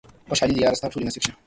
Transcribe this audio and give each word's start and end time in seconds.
خوشحالۍ 0.29 0.53
دې 0.55 0.61
ياره 0.63 0.77
ستا 0.79 0.87
ټولې 0.91 1.05
نصيب 1.07 1.21
شي 1.25 1.31